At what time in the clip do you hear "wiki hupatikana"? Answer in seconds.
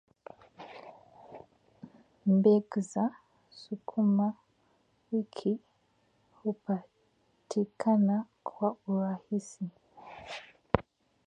5.11-8.15